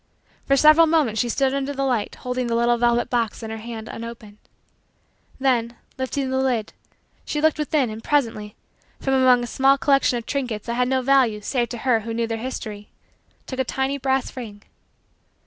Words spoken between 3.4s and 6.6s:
in her hand unopened. Then, lifting the